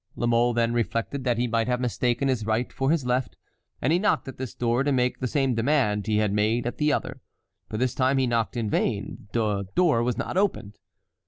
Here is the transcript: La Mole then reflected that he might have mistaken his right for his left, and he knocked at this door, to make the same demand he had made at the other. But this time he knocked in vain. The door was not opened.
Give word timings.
La 0.15 0.25
Mole 0.25 0.51
then 0.55 0.73
reflected 0.73 1.23
that 1.25 1.37
he 1.37 1.47
might 1.47 1.67
have 1.67 1.79
mistaken 1.79 2.27
his 2.27 2.43
right 2.43 2.73
for 2.73 2.89
his 2.89 3.05
left, 3.05 3.37
and 3.83 3.93
he 3.93 3.99
knocked 3.99 4.27
at 4.27 4.39
this 4.39 4.55
door, 4.55 4.81
to 4.83 4.91
make 4.91 5.19
the 5.19 5.27
same 5.27 5.53
demand 5.53 6.07
he 6.07 6.17
had 6.17 6.33
made 6.33 6.65
at 6.65 6.79
the 6.79 6.91
other. 6.91 7.21
But 7.69 7.79
this 7.79 7.93
time 7.93 8.17
he 8.17 8.25
knocked 8.25 8.57
in 8.57 8.67
vain. 8.67 9.27
The 9.31 9.67
door 9.75 10.01
was 10.01 10.17
not 10.17 10.37
opened. 10.37 10.79